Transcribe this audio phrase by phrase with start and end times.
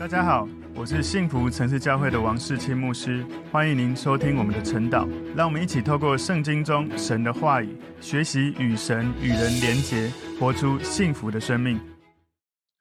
[0.00, 5.06] 大家好，我是幸福城市教会的王世清牧师，欢迎您收听我们的晨祷。
[5.36, 11.78] 让我们一起透过圣经中神的话语，学习与神与人连结，活出幸福的生命。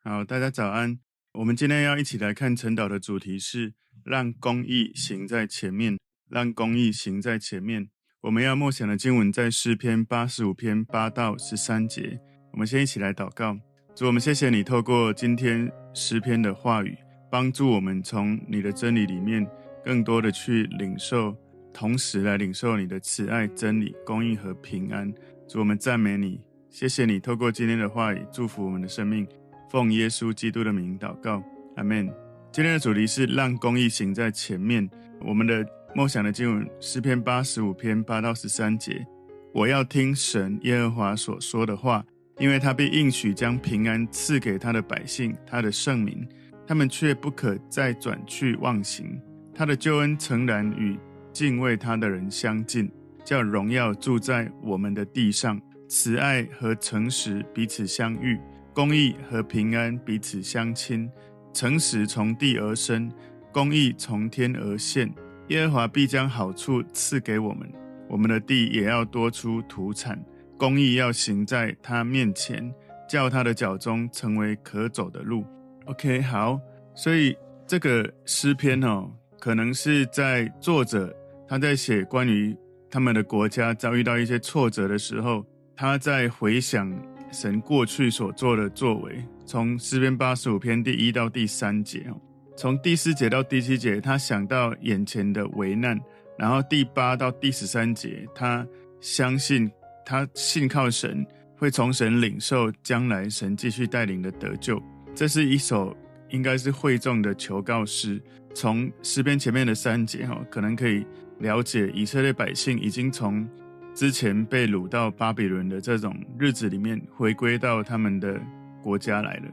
[0.02, 0.98] 好，大家早安。
[1.34, 3.74] 我们今天要一起来看晨祷的主题是
[4.06, 6.00] 让公义行在前面，
[6.30, 7.90] 让公义行在前面。
[8.22, 12.22] 我们要默想的经文在诗篇八十五篇八到十三节。
[12.54, 13.58] 我们先一起来祷告，
[13.94, 16.98] 主，我们谢谢你透过今天诗篇的话语。
[17.30, 19.46] 帮助我们从你的真理里面
[19.86, 21.36] 更多的去领受，
[21.74, 25.14] 同时来领受你的慈爱、真理、公义和平安。
[25.48, 26.40] 主，我们赞美你，
[26.70, 29.28] 谢谢你透过今天的话语祝福我们的生命。
[29.70, 31.44] 奉耶稣基督的名祷告，
[31.76, 32.12] 阿门。
[32.52, 34.90] 今天的主题是让公义行在前面。
[35.22, 39.06] 我们的梦想的经文诗篇八十五篇八到十三节：
[39.54, 42.04] 我要听神耶和华所说的话，
[42.40, 46.28] 因为他必应许将平安赐给他的百姓，他的圣民。
[46.70, 49.20] 他们却不可再转去忘形，
[49.56, 51.00] 他的救恩诚然与
[51.34, 52.88] 敬畏他的人相近，
[53.26, 58.40] 叫荣耀住在我们的地上，慈爱和诚实彼此相遇，
[58.72, 61.10] 公义和平安彼此相亲。
[61.56, 63.12] 诚实从地而生，
[63.52, 65.12] 公义从天而现。
[65.48, 67.68] 耶和华必将好处赐给我们，
[68.08, 70.24] 我们的地也要多出土产。
[70.56, 72.72] 公义要行在他面前，
[73.10, 75.44] 叫他的脚中成为可走的路。
[75.90, 76.62] OK，好，
[76.94, 79.10] 所以这个诗篇哦，
[79.40, 81.12] 可能是在作者
[81.48, 82.56] 他在写关于
[82.92, 85.44] 他们的国家遭遇到一些挫折的时候，
[85.76, 86.96] 他在回想
[87.32, 89.20] 神过去所做的作为。
[89.48, 92.22] 从诗篇八十五篇第一到第三节哦，
[92.56, 96.00] 从第四节到第七节，他想到眼前的危难，
[96.38, 98.64] 然后第八到第十三节，他
[99.02, 99.68] 相信
[100.06, 101.26] 他信靠神，
[101.58, 104.80] 会从神领受将来神继续带领的得救。
[105.16, 105.96] 这是一首
[106.30, 108.22] 应该是会众的求告诗。
[108.56, 111.06] 从诗篇前面的三节哈，可能可以
[111.40, 113.48] 了解以色列百姓已经从
[113.94, 118.40] 之前被掳到巴比伦的这种日子里面回归到他们的
[118.82, 119.44] 国家来了。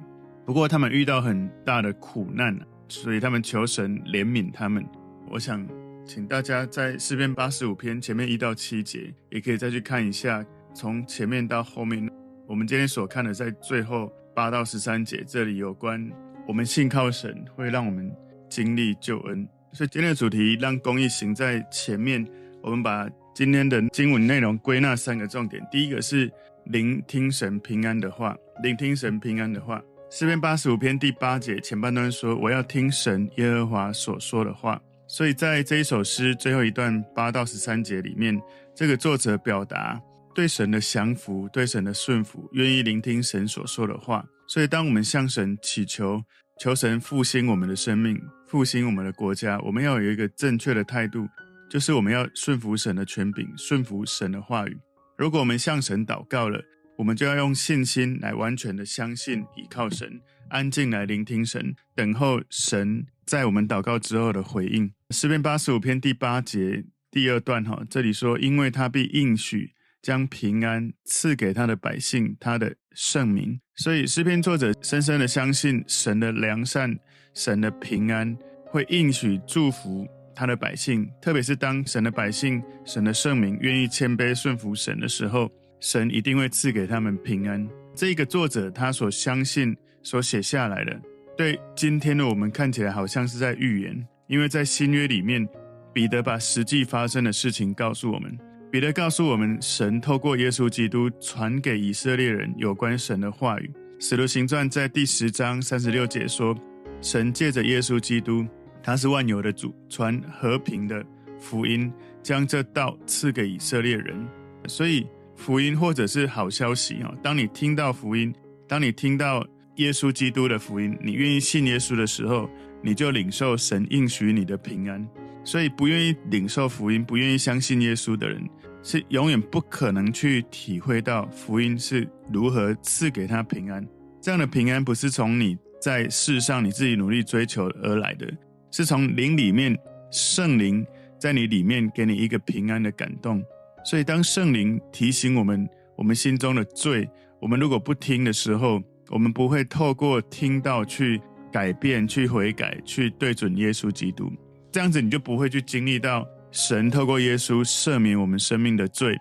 [0.45, 4.85] 不过他们遇到很大的苦难，所以他们求神怜悯他们。
[5.29, 5.67] 我想
[6.07, 12.09] 请大家在诗篇八十五篇前面一到七节，也可以再去看一下，从前面到后面，
[12.47, 14.13] 我们今天所看的在最后。
[14.37, 16.13] 八到十三节，这里有关
[16.47, 18.15] 我们信靠神会让我们
[18.51, 22.25] 经历救恩，所以今天的主题让公益行在前面。
[22.63, 26.31] 我们把今天的经文内容归纳三个重点：第一个是
[26.67, 29.83] 聆听神平安的话，聆听神平安的话。
[30.11, 38.39] 诗篇八十五篇第八节前半段说：“我要听神耶和华所说的话。”所以在这一首诗最后一段八到十三节里面，
[38.75, 39.99] 这个作者表达。
[40.37, 44.23] 对神的降服，对神的顺服，愿意聆听神所说的话。
[44.47, 46.23] 所以，当我们向神祈求，
[46.61, 51.27] 求神复兴我们的生命，复兴我们的国家，我们要有一个正确的态度，
[51.71, 54.77] 就是我们要顺服神的权柄，顺服神的话语。
[55.17, 56.63] 如果我们向神祷告了，
[56.99, 60.21] 我们就要用信心来完全的相信，倚靠神，
[60.51, 64.93] 安静来聆听神，等候神在我们祷告之后的回应。
[65.15, 69.73] 诗篇八十五篇第八节第二段，哈，这里说：“因为他必应许。”
[70.07, 73.61] 将平安赐给他的百姓，他的圣名。
[73.75, 76.97] 所以诗篇作者深深的相信神的良善，
[77.35, 81.11] 神的平安会应许祝福他的百姓。
[81.21, 85.51] 特别是当神的百姓、神的圣民愿意谦卑顺服神的时候，
[85.81, 87.69] 神一定会赐给他们平安。
[87.93, 90.97] 这个作者他所相信、所写下来的，
[91.37, 95.45] 对今天的我们看起来好像是在预言，因为在新约里面，
[95.93, 98.39] 彼得把实际发生的事情告诉我们。
[98.77, 103.71] 彼得告诉我们，神透过耶稣基督传给以色列人有关神的话语。
[103.99, 106.55] 使徒行传在第十章三十六节说，
[107.01, 108.45] 神借着耶稣基督，
[108.83, 111.03] 他是万有的主，传和平的
[111.41, 111.91] 福音，
[112.23, 114.29] 将这道赐给以色列人。
[114.69, 118.31] 所以福音或者是好消息啊，当你听到福音，
[118.69, 119.43] 当你听到
[119.77, 122.47] 耶稣基督的福音，你愿意信耶稣的时候，
[122.83, 125.09] 你就领受神应许你的平安。
[125.45, 128.43] 所以，不愿意领受福音、不愿意相信耶稣的人，
[128.87, 133.85] 是永远不可能去体会到福音是如何赐给他平安。
[134.23, 138.33] 这样的平安不是从你在世上你自己努力追求而来的，
[138.71, 139.77] 是从灵里面
[140.13, 140.87] 圣灵
[141.19, 143.43] 在你里面给你一个平安的感动。
[143.85, 147.11] 所以，当圣灵提醒我们我们心中的罪，
[147.41, 148.81] 我们如果不听的时候，
[149.11, 154.33] 我们不会透过听到去改变、去悔改、去对准耶稣基督。
[154.71, 156.25] 这样子你就不会去经历到
[156.57, 159.15] 神透过耶稣赦免我们生命的罪，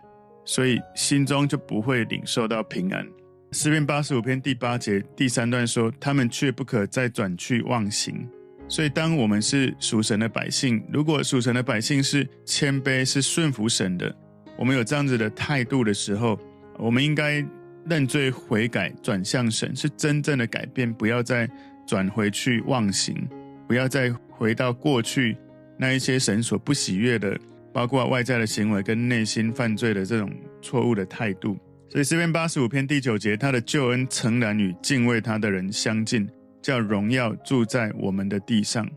[0.45, 3.05] 所以心中就不会领受到平安。
[3.51, 8.25] 诗篇八十五篇第八节第三段说：“他们却不可再转去妄行。”
[8.69, 14.15] 所以，当我们是属神的百姓，如果属神的百姓是谦卑、是顺服神的，
[14.57, 16.39] 我们有这样子的态度的时候，
[16.79, 17.45] 我们应该
[17.85, 21.49] 认罪悔改，转向神，是真正的改变，不要再
[21.85, 23.27] 转回去妄行，
[23.67, 25.37] 不要再回到过去
[25.77, 27.37] 那一些神所不喜悦的，
[27.73, 30.31] 包括外在的行为跟内心犯罪的这种
[30.61, 31.57] 错误的态度。
[31.89, 36.27] 所以诗篇八十五篇第九节，他的救恩诚然与敬畏他的人相近。
[36.61, 38.89] 叫荣耀住在我们的地上，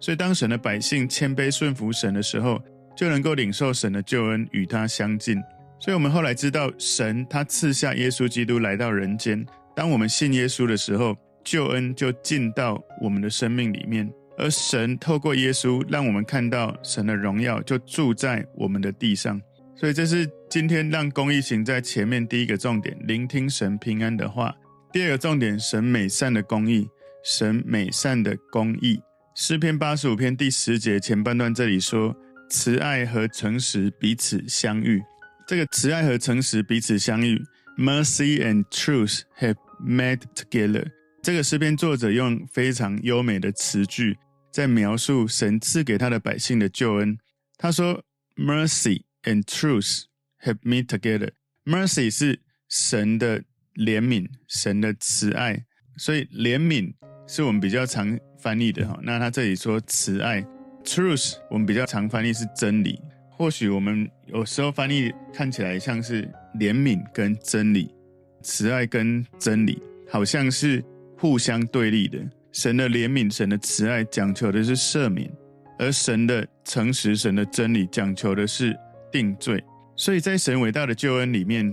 [0.00, 2.58] 所以当神的百姓谦卑顺服神的时候，
[2.96, 5.38] 就能够领受神的救恩，与他相近。
[5.78, 9.44] 所以，我们后来知道，神他赐下耶稣基督来到人间。
[9.76, 19.40] 当我们信耶稣的时候，救恩就进到我们的生命里面，而神透过耶稣，让我们看到神的荣耀就住在我们的地上。
[19.76, 24.54] 所以，这是今天让公益行在前面第一个重点：聆听神平安的话。
[24.92, 26.88] 第二个重点：神美善的公益。
[27.22, 28.98] 神美善的公益，
[29.34, 32.16] 诗篇八十五篇第十节前半段这里说
[32.48, 35.02] ：“慈爱和诚实彼此相遇。”
[35.46, 37.38] 这个慈爱和诚实彼此相遇
[37.76, 40.86] ，Mercy and truth have met together。
[41.22, 44.16] 这个诗篇作者用非常优美的词句，
[44.50, 47.18] 在描述神赐给他的百姓的救恩。
[47.56, 48.02] 他说
[48.36, 50.04] ：“Mercy and truth
[50.42, 51.30] have me together。
[51.64, 53.42] Mercy 是神的
[53.74, 55.64] 怜悯，神的慈爱，
[55.96, 56.94] 所以怜悯。”
[57.32, 60.44] 是我们比较常翻译的哈，那他这里说慈爱
[60.82, 63.00] ，truth，我们比较常翻译是真理。
[63.30, 67.94] 或许我们有时候翻译看起来像是怜悯跟真理，
[68.42, 69.80] 慈爱跟真理
[70.10, 70.84] 好像是
[71.16, 72.18] 互相对立的。
[72.52, 75.30] 神的怜悯、神的慈爱讲求的是赦免，
[75.78, 78.76] 而神的诚实、神的真理讲求的是
[79.12, 79.62] 定罪。
[79.96, 81.72] 所以在神伟大的救恩里面，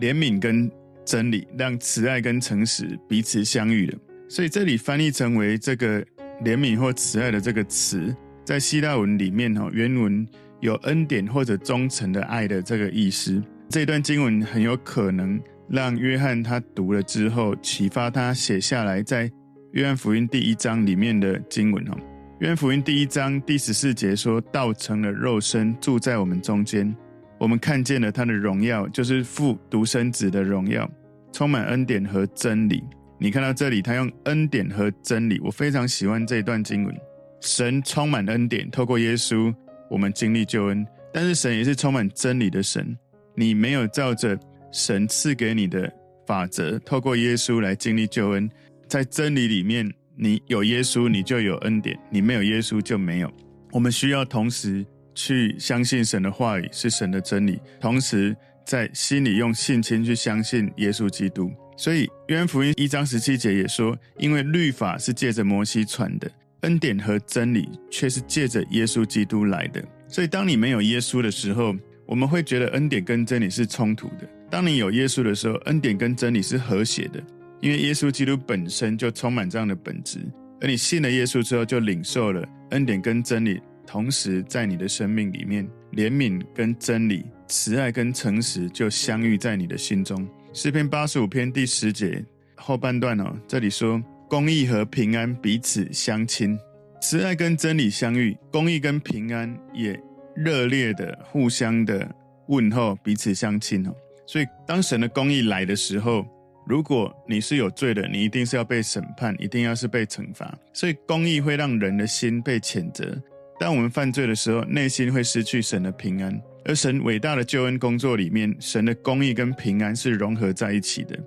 [0.00, 0.70] 怜悯跟
[1.04, 3.98] 真理让慈爱跟诚实彼此相遇了。
[4.28, 6.02] 所以这里翻译成为这个
[6.44, 8.14] 怜悯或慈爱的这个词，
[8.44, 10.26] 在希腊文里面哈，原文
[10.60, 13.42] 有恩典或者忠诚的爱的这个意思。
[13.70, 19.30] 这段经文很有可能让约翰他读了之后，启发他写下来，在
[19.72, 21.96] 约翰福音第一章里面的经文哦。
[22.40, 26.94] 约翰福音第一章第十四节说：“道成了肉身，住在我们中间，
[27.38, 30.90] 我们看见了他的荣耀，就是父独生子的荣耀，
[31.32, 32.82] 充满恩典和真理。”
[33.20, 36.94] 你看到这里，他用恩典和真理，我非常喜欢这一段经文。
[37.42, 39.54] 神充满恩典，透过耶稣，
[39.90, 40.86] 我们经历救恩。
[41.12, 42.96] 但是神也是充满真理的神。
[43.34, 44.38] 你没有照着
[44.72, 45.92] 神赐给你的
[46.26, 48.48] 法则，透过耶稣来经历救恩。
[48.88, 53.30] 在真理里面，你有耶稣，你就有恩典；你没有耶稣，就没有。
[53.70, 61.52] 我们需要同时去相信神的话语是神的真理，同时在心里用信心去相信耶稣基督。
[61.76, 66.28] 所以，约翰福音一章十七节也说：“因为律法是借着摩西传的，
[66.62, 71.76] 恩典和真理却是借着耶稣基督来的。”所以，当你没有耶稣的时候，
[72.06, 77.22] 我们会觉得恩典跟真理是冲突的；当你有耶稣的时候，恩典跟真理是和谐的，
[77.60, 80.20] 因为耶稣基督本身就充满这样的本质。
[80.60, 90.28] 而你信了耶稣之后，就领受了恩典跟真理，同时在你的生命里面，怜悯跟真理、慈爱跟诚实就相遇在你的心中。
[90.52, 92.24] 诗篇八十五篇第十节
[92.56, 96.58] 后半段哦，这里说公义和平安彼此相亲，
[97.00, 99.98] 慈爱跟真理相遇，公义跟平安也
[100.34, 102.12] 热烈的互相的
[102.48, 103.94] 问候，彼此相亲哦。
[104.26, 106.26] 所以当神的公义来的时候，
[106.68, 110.54] 如果你是有罪的，你一定是要被审判，一定要是被惩罚。
[110.74, 113.16] 所以公义会让人的心被谴责，
[113.58, 116.38] 当我们犯罪的时候，内心会失去神的平安。
[116.66, 121.18] 而神伟大的救恩工作里面，神的公义跟平安是融合在一起的。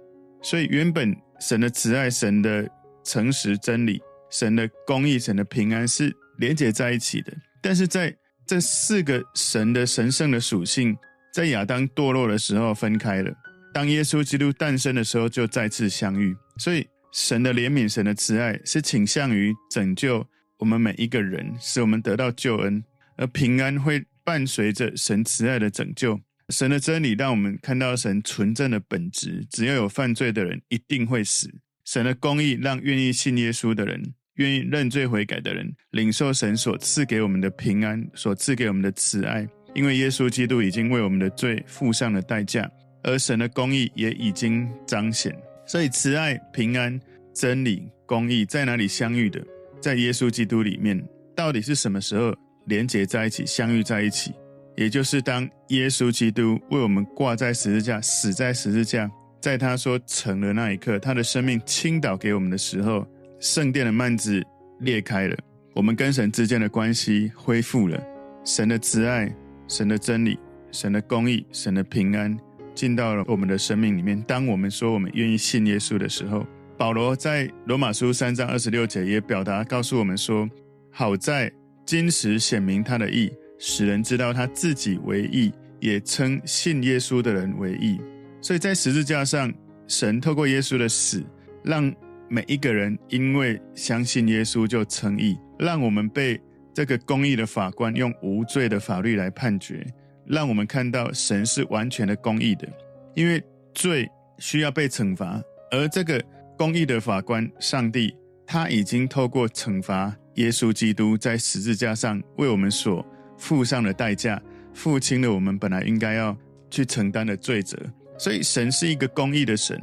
[0.44, 2.70] 所以原本神的慈爱、神的
[3.04, 7.34] 诚实、真理、神的公义、神的平安是连结在一起的。
[7.64, 10.96] 但是在这四个神的神圣的属性，
[11.34, 13.34] 在亚当堕落的时候分开了。
[13.74, 16.36] 当耶稣基督诞生的时候，就再次相遇。
[16.58, 20.26] 所以神的怜悯、神的慈爱是倾向于拯救
[20.58, 22.84] 我们每一个人，使我们得到救恩，
[23.18, 24.04] 而平安会。
[24.24, 26.18] 伴随着神慈爱的拯救，
[26.50, 29.44] 神的真理让我们看到神纯正的本质。
[29.50, 31.52] 只要有犯罪的人，一定会死。
[31.86, 39.46] 神的公义让愿意信耶稣的人、愿意认罪悔改的人，领受神所赐给我们的平安，所赐给我们的慈爱。
[39.74, 42.70] 因为耶稣基督已经为我们的罪付上了代价，
[43.04, 45.36] 而神的公义也已经彰显。
[45.66, 47.00] 所以，慈爱、平安、
[47.34, 49.42] 真理、公义在哪里相遇的？
[49.80, 51.02] 在耶稣基督里面。
[51.36, 52.34] 到底是什么时候？
[52.66, 54.34] 连结在一起，相遇在一起，
[54.78, 59.10] 也就是当耶稣基督为我们挂在十字架、死在十字架，
[59.42, 63.04] 在他说成了那一刻，他的生命倾倒给我们的时候，
[63.40, 64.44] 圣殿的幔子
[64.82, 65.36] 裂开了，
[65.74, 68.00] 我们跟神之间的关系恢复了，
[68.46, 69.34] 神的慈爱、
[69.68, 70.38] 神的真理、
[70.72, 72.38] 神的公义、神的平安
[72.74, 74.22] 进到了我们的生命里面。
[74.24, 76.46] 当我们说我们愿意信耶稣的时候，
[76.78, 80.50] 保罗在罗马书三章二十六节也表达告诉我们说
[80.92, 81.52] ：“好在
[81.86, 88.00] 今时显明他的义，使人知道他自己为义，也称信耶稣的人为义。”
[88.42, 89.54] 所以在十字架上，
[89.88, 91.24] 神透过耶稣的死，
[91.64, 91.94] 让
[92.28, 96.42] 每一个人因为相信耶稣就称义，让我们被
[96.74, 99.86] 这个公义的法官用无罪的法律来判决，
[100.26, 102.68] 让我们看到神是完全的公义的，
[103.16, 106.24] 因为罪需要被惩罚，而这个
[106.58, 113.06] 公义的法官上帝，他已经透过惩罚耶稣基督在十字架上为我们所
[113.38, 114.42] 付上的代价，
[114.74, 116.38] 付清了我们本来应该要
[116.70, 117.78] 去承担的罪责。
[118.18, 119.82] 所以，神是一个公义的神，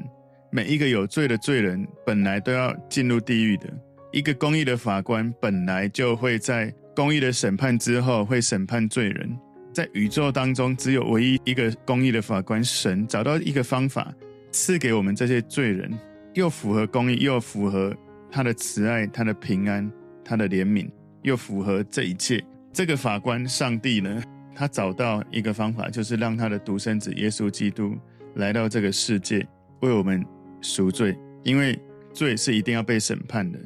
[0.50, 3.68] 每一个有罪的罪人本来都要进入地狱的。
[4.12, 9.36] 一个公义的法官本来就会在公义的审判之后会审判罪人。
[9.78, 14.12] 在宇宙当中，只有唯一一个公义的法官，神找到一个方法，
[14.50, 15.96] 赐给我们这些罪人，
[16.34, 17.96] 又符合公义，又符合
[18.28, 19.88] 他的慈爱、他的平安、
[20.24, 20.90] 他的怜悯，
[21.22, 22.44] 又符合这一切。
[22.72, 24.20] 这个法官上帝呢，
[24.52, 27.96] 他找到一个方法，就是让他的独生子耶稣基督。
[28.34, 29.46] 来到这个世界
[29.82, 30.26] 为我们
[30.60, 31.78] 赎罪，因为
[32.12, 33.60] 罪是一定要被审判的，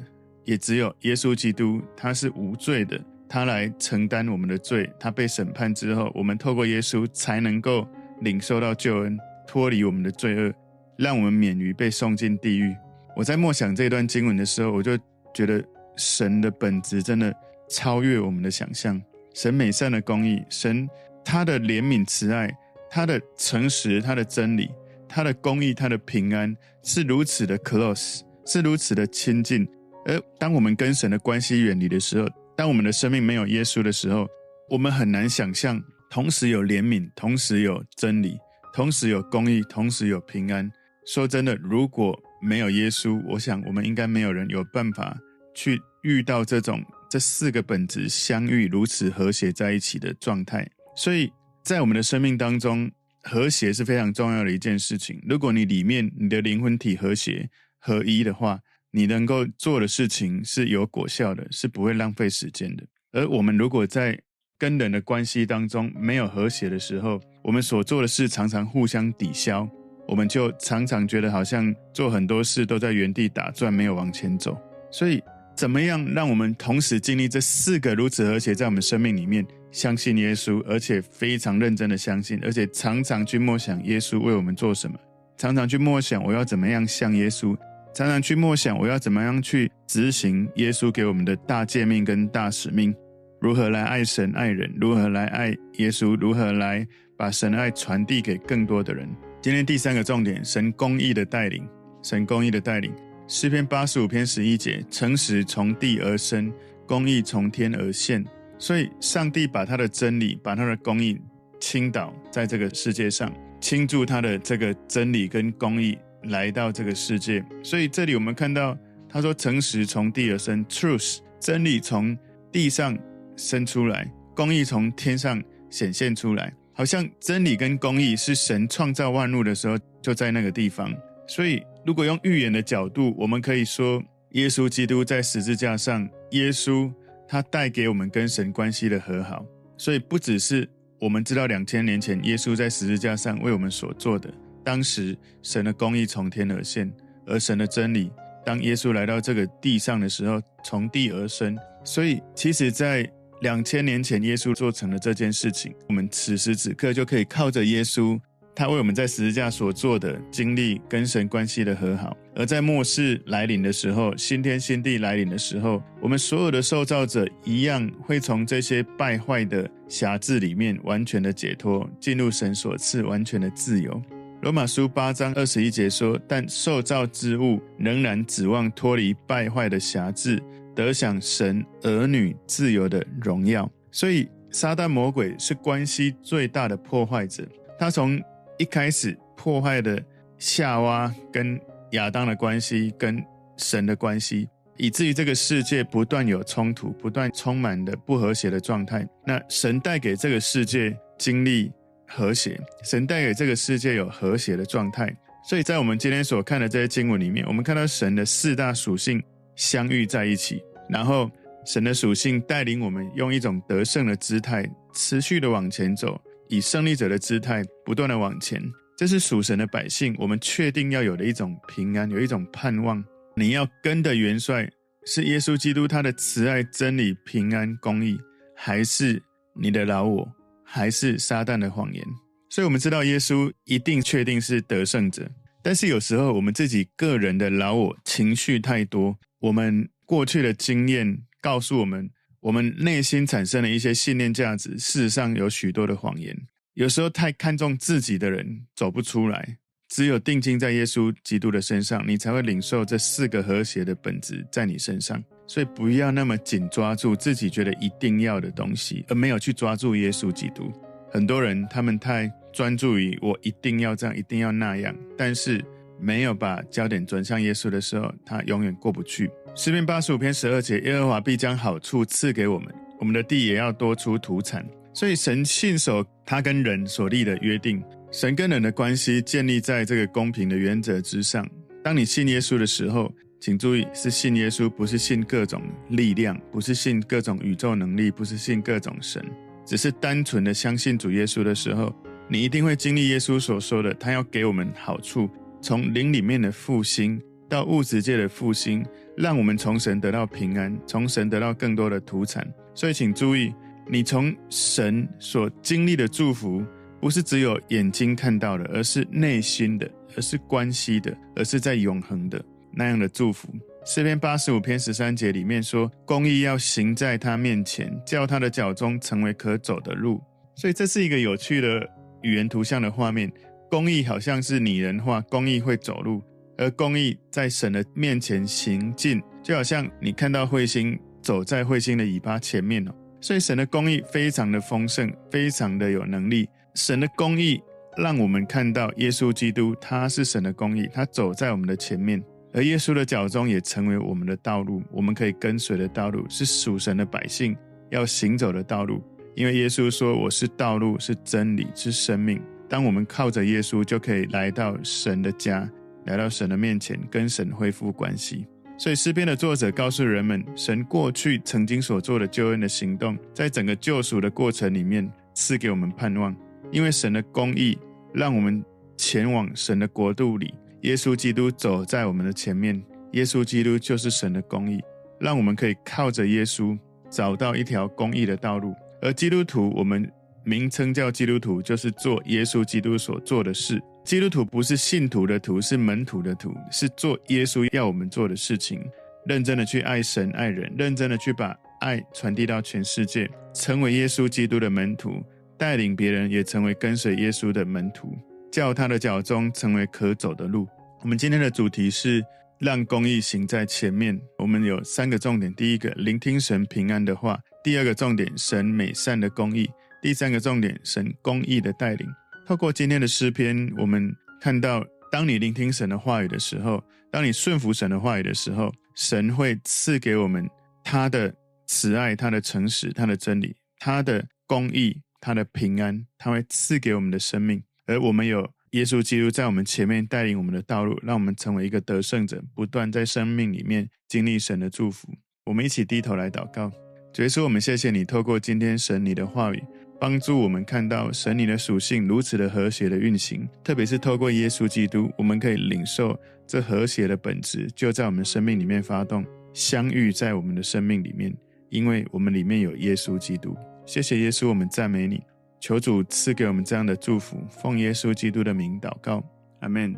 [0.45, 4.89] 也只有耶稣基督他是无罪的，他来承担我们的罪。
[4.99, 7.87] 他被审判之后，我们透过耶稣才能够
[8.21, 10.53] 领受到救恩，脱离我们的罪恶，
[10.97, 12.75] 让我们免于被送进地狱。
[13.15, 14.97] 我在默想这段经文的时候，我就
[15.33, 15.63] 觉得
[15.97, 17.33] 神的本质真的
[17.69, 19.01] 超越我们的想象。
[19.33, 20.87] 神美善的公义，神
[21.23, 22.49] 他的怜悯慈爱。
[22.95, 24.69] 他的诚实，他的真理，
[25.09, 29.67] 他的公义，他的平安是如此的 close，是如此的亲近。
[30.05, 34.27] 而当我们跟神的关系远离的时候，当我们的生命没有耶稣的时候，
[34.69, 38.37] 我们很难想象，同时有怜悯，同时有真理，
[38.73, 40.71] 同时有公义，同时有平安。
[41.05, 45.17] 说真的，如果没有耶稣，我想我们应该没有人有办法
[45.55, 50.69] 去遇到这种这四个本质相遇如此和谐在一起的状态。
[50.95, 51.31] 所以。
[51.63, 52.91] 在我们的生命当中，
[53.21, 55.17] 和谐是非常重要的一件事情。
[55.25, 58.59] 如果你里面你的灵魂体和谐合一的话，
[58.95, 62.83] 你能够做的事情是有果效的，是不会浪费时间的。
[63.11, 64.17] 而我们如果在
[64.59, 69.67] 跟人的关系当中没有和谐的时候，我们所做的事常常互相抵消，
[70.07, 74.55] 我们就常常觉得好像做很多事都在原地打转，没有往前走。
[74.91, 75.21] 所以，
[75.55, 79.43] 怎么样让我们同时经历这四个如此和谐在我们生命里面？
[79.71, 84.95] 相信耶稣，而且非常认真的相信，而且常常去默想耶稣为我们做什么，
[85.35, 87.57] 常常去默想我要怎么样像耶稣，
[87.93, 92.93] 常常去默想我要怎么样去执行耶稣给我们的大诫命跟大使命，
[93.39, 96.85] 如何来爱神爱人，如何来爱耶稣，如何来
[97.15, 99.07] 把神爱传递给更多的人。
[99.41, 101.67] 今天第三个重点，神公义的带领，
[102.01, 102.91] 神公义的带领，
[103.27, 106.51] 诗篇八十五篇十一节，诚实从地而生，
[106.87, 108.25] 公义从天而现。
[108.57, 111.19] 所以，上帝把他的真理、把他的公义
[111.59, 113.31] 倾倒在这个世界上，
[113.61, 115.95] 倾注他的这个真理跟公义
[116.25, 117.43] 来到这个世界。
[117.63, 118.77] 所以，这里我们看到
[119.09, 122.17] 他说：“诚实从地而生，truth，真理从
[122.51, 122.97] 地上
[123.35, 126.53] 生出来，公义从天上显现出来。
[126.73, 130.93] 好像真理跟公义是神创造万物的时候就在那个地方。
[131.27, 136.91] 所以，如果用预言的角度，我们可以说，耶稣基督在十字架上，耶稣。
[137.25, 139.43] 他带给我们跟神关系的和好，
[139.75, 144.31] 所以不只是我们知道两千年前耶稣在十字架上为我们所做的，
[144.63, 146.91] 当时神的公义从天而现，
[147.25, 148.11] 而神的真理，
[148.45, 151.57] 当耶稣来到这个地上的时候，从地而生。
[151.83, 153.09] 所以，其实，在
[153.41, 158.19] 两千年前耶稣做成了这件事情，我们此时此刻就可以靠着耶稣。
[158.55, 173.99] 他为我们在十字架所做的经历跟神关系的和好，而在末世来临的时候，新天新地来临的时候，我们所有的受造者一样会从这些败坏的辖制里面完全的解脱，进入神所赐完全的自由。
[174.43, 180.37] 罗马书八章二十一节说：“但受造之物仍然指望脱离败坏的辖制，
[180.75, 187.47] 得享神儿女自由的荣耀。”所以，撒旦魔鬼是关系最大的破坏者，
[187.79, 188.21] 他从
[188.57, 190.03] 一开始破坏的
[190.37, 191.57] 夏娃跟
[191.91, 193.23] 亚当的关系，跟
[193.55, 199.07] 神的关系，以至于这个世界不断有冲突，不断充满的不和谐的状态。
[199.25, 201.71] 那神带给这个世界经历
[202.15, 205.13] 和谐，神带给这个世界有和谐的状态。
[205.49, 209.21] 所以在我们今天所看的这些经文里面，我们看到神的四大属性
[209.55, 211.29] 相遇在一起，然后
[211.65, 216.17] 神的属性带领我们用一种得胜的姿态持续的往前走，
[216.47, 218.61] 以胜利者的姿态不断的往前。
[218.95, 223.03] 这是属神的百姓，我们确定要有的一种平安，有一种盼望。
[223.35, 224.69] 你要跟的元帅
[225.05, 228.17] 是耶稣基督，他的慈爱、真理、平安、公义，
[228.55, 229.21] 还是
[229.59, 230.31] 你的老我，
[230.75, 232.03] 还是撒旦的谎言？
[232.49, 235.29] 所以，我们知道耶稣一定确定是得胜者。
[235.61, 246.35] 但是，有时候我们自己个人的老我情绪太多，我们过去的经验告诉我们，我们内心产生了一些信念价值，事实上有许多的谎言。
[246.73, 255.23] 有时候太看重自己的人走不出来，只有定睛在耶稣基督的身上，你才会领受这四个和谐的本质在你身上。
[255.45, 260.71] 所以，不要那么紧抓住自己觉得一定要的东西，而没有去抓住耶稣基督。
[261.11, 265.63] 很多人他们太专注于我一定要这样，一定要那样，但是
[265.99, 269.29] 没有把焦点转向耶稣的时候，他永远过不去。
[269.55, 274.65] 诗篇八十五篇十二节，耶和华必将好处赐给我们，我们的地也要多出土产。
[274.93, 281.47] 所以神信守他跟人所立的约定，神跟人的关系建立在这个公平的原则之上。
[281.83, 289.21] 当你信耶稣的时候，请注意是信耶稣，不是信各种力量，不是信各种宇宙能力，不是信各种神。
[289.65, 291.93] 只是单纯的相信主耶稣的时候，
[292.29, 295.29] 你一定会经历耶稣所说的，他要给我们好处，
[295.61, 298.81] 从灵里面的复兴到物质界的复兴，
[299.17, 302.49] 让我们从神得到平安，从神得到更多的土产。
[302.73, 303.53] 所以，请注意，
[303.89, 306.63] 你从神所经历的祝福，
[307.01, 312.41] 不是只有眼睛看到的，而是内心的，而是关系的，而是在永恒的
[312.73, 313.49] 那样的祝福。
[313.85, 320.21] 诗篇八十五篇十三节里面说：“公义要行在他面前，叫他的脚中成为可走的路。”
[320.55, 321.89] 所以这是一个有趣的
[322.21, 323.31] 语言图像的画面。
[323.69, 326.23] 公义好像是拟人化，公义会走路，
[326.57, 332.93] 而公义在神的面前行进，就好像你看到彗星走在彗星的尾巴前面哦。
[333.19, 336.47] 所以神的公义非常的丰盛，非常的有能力。
[336.75, 337.59] 神的公义
[337.97, 342.23] 让我们看到耶稣基督，他是神的公义，他走在我们的前面。
[342.53, 347.57] 而耶稣的脚踪也成为我们的道路，我们可以跟随的道路，是属神的百姓
[347.89, 349.03] 要行走的道路。
[349.35, 352.39] 因为耶稣说：“我是道路，是真理，是生命。”
[352.69, 355.67] 当我们靠着耶稣，就可以来到神的家，
[356.05, 358.45] 来到神的面前，跟神恢复关系。
[358.77, 366.35] 所以诗篇的作者告诉人们，神过去曾经所做的救恩的行动，在整个救赎的过程里面赐给我们盼望。
[366.71, 367.75] 因为神的公义，
[368.13, 368.63] 让我们
[368.95, 370.53] 前往神的国度里。
[370.83, 372.81] 耶稣基督走在我们的前面，
[373.13, 374.81] 耶稣基督就是神的公义，
[375.17, 376.77] 让我们可以靠着耶稣
[377.09, 378.73] 找到一条公义的道路。
[379.01, 380.11] 而基督徒，我们
[380.43, 383.81] 名称叫基督徒，就是做耶稣基督所做的事。
[384.03, 388.83] 基督徒不是信徒的徒，是门徒的徒，是做耶稣要我们做的事情，
[389.25, 395.23] 认真的去爱神爱人，认真的去把爱传递到全世界，成为耶稣基督的门徒，
[395.57, 398.13] 带领别人也成为跟随耶稣的门徒。
[398.53, 400.67] 叫他的脚踪成为可走的路。
[401.01, 402.23] 我们今天的主题是
[402.59, 404.15] 让公义行在前面。
[404.37, 409.65] 我们有三个重点：第一个，聆听神平安的话；第二个重点，神美善的公义；
[410.03, 412.07] 第三个重点，神公义的带领。
[412.45, 420.47] 透过今天的诗篇，我们看到，当你聆听神的话语的时候，当你顺服神的话语的时候，神会赐给我们
[420.83, 421.33] 他的
[421.65, 427.59] 慈爱、他的诚实、他的真理、他的公义、他的平安，他会赐给我们的生命。
[427.85, 435.07] 而我们有耶稣基督在我们前面带领我们的道路，让我们成为一个得胜者，不断在生命里面经历神的祝福。
[435.45, 436.71] 我们一起低头来祷告，
[437.13, 439.61] 主耶稣，我们谢谢你，透过今天神你的话语，
[439.99, 443.47] 帮助我们看到神你的属性如此的和谐的运行。
[443.63, 446.17] 特别是透过耶稣基督，我们可以领受
[446.47, 451.35] 这和谐的本质，就在我们生命里面发动，相遇在我们的生命里面，
[451.69, 453.55] 因为我们里面有耶稣基督。
[453.85, 455.21] 谢谢耶稣，我们赞美你。
[455.63, 459.23] 求主赐给我们这样的祝福，奉耶稣基督的名祷告，
[459.61, 459.95] 阿门。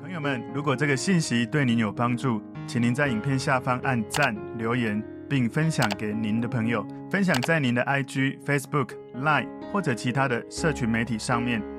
[0.00, 11.73] 朋友们，如果这个信息对您有帮助，请您在影片下方按赞、留言，并分享给您的朋友，分享在您的 IG、Facebook、Line 或者其他的社群媒体上面。